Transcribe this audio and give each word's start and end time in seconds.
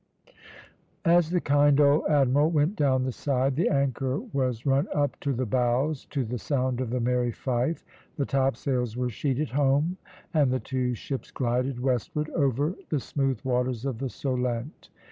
As 1.05 1.29
the 1.29 1.39
kind 1.39 1.79
old 1.79 2.07
admiral 2.09 2.49
went 2.49 2.75
down 2.75 3.03
the 3.03 3.11
side, 3.11 3.55
the 3.55 3.69
anchor 3.69 4.19
was 4.19 4.65
run 4.65 4.87
up 4.91 5.19
to 5.19 5.31
the 5.31 5.45
bows, 5.45 6.05
to 6.05 6.25
the 6.25 6.39
sound 6.39 6.81
of 6.81 6.89
the 6.89 6.99
merry 6.99 7.31
fife, 7.31 7.85
the 8.17 8.25
topsails 8.25 8.97
were 8.97 9.11
sheeted 9.11 9.49
home, 9.51 9.97
and 10.33 10.49
the 10.51 10.59
two 10.59 10.95
ships 10.95 11.29
glided 11.29 11.79
westward 11.79 12.31
over 12.31 12.75
the 12.89 12.99
smooth 12.99 13.39
waters 13.43 13.85
of 13.85 13.99
the 13.99 14.09
Solent. 14.09 14.89